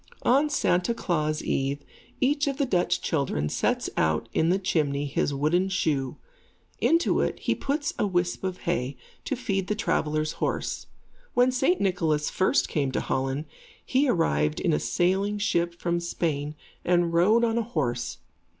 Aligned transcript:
On 0.23 0.49
Santa 0.49 0.95
Klaas 0.95 1.43
eve, 1.43 1.83
each 2.19 2.47
of 2.47 2.57
the 2.57 2.65
Dutch 2.65 3.01
children 3.01 3.49
sets 3.49 3.87
out 3.95 4.29
in 4.33 4.49
the 4.49 4.57
chimney 4.57 5.05
his 5.05 5.31
wooden 5.31 5.69
shoe. 5.69 6.17
Into 6.79 7.19
it, 7.21 7.37
he 7.39 7.53
puts 7.53 7.93
a 7.99 8.07
whisp 8.07 8.43
of 8.43 8.61
hay, 8.61 8.97
to 9.25 9.35
feed 9.35 9.67
the 9.67 9.75
traveller's 9.75 10.31
horse. 10.41 10.87
When 11.35 11.51
St. 11.51 11.79
Nicholas 11.79 12.31
first 12.31 12.67
came 12.67 12.91
to 12.93 12.99
Holland, 12.99 13.45
he 13.85 14.09
arrived 14.09 14.59
in 14.59 14.73
a 14.73 14.79
sailing 14.79 15.37
ship 15.37 15.75
from 15.79 15.99
Spain 15.99 16.55
and 16.83 17.13
rode 17.13 17.43
on 17.43 17.59
a 17.59 17.61
horse. 17.61 18.17